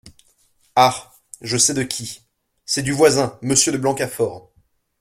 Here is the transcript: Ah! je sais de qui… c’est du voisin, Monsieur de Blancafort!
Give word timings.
Ah! 0.75 1.13
je 1.41 1.57
sais 1.57 1.75
de 1.75 1.83
qui… 1.83 2.23
c’est 2.65 2.81
du 2.81 2.91
voisin, 2.91 3.37
Monsieur 3.43 3.71
de 3.71 3.77
Blancafort! 3.77 4.51